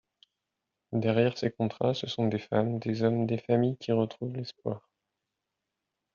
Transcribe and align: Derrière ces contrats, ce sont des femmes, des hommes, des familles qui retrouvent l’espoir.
Derrière 0.93 1.37
ces 1.37 1.51
contrats, 1.51 1.93
ce 1.93 2.07
sont 2.07 2.25
des 2.27 2.39
femmes, 2.39 2.79
des 2.79 3.03
hommes, 3.03 3.27
des 3.27 3.37
familles 3.37 3.77
qui 3.77 3.91
retrouvent 3.91 4.35
l’espoir. 4.35 4.81